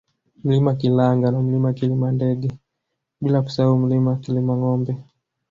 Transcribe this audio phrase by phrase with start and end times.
[0.43, 2.51] Mlima Kilanga na Mlima Kilimandege
[3.21, 4.97] bila kusahau Mlima Kilimangombe